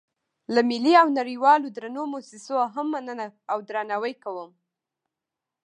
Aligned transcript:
له 0.53 0.61
ملي 0.69 0.93
او 1.01 1.07
نړیوالو 1.19 1.67
درنو 1.75 2.03
موسسو 2.13 2.57
هم 2.73 2.87
مننه 2.93 3.25
او 3.51 3.57
درناوی 3.69 4.13
کوم. 4.23 4.51